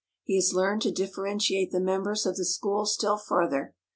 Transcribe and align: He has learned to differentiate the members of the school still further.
He 0.23 0.35
has 0.37 0.51
learned 0.51 0.81
to 0.81 0.91
differentiate 0.91 1.69
the 1.71 1.79
members 1.79 2.25
of 2.25 2.35
the 2.35 2.43
school 2.45 2.87
still 2.87 3.19
further. 3.19 3.75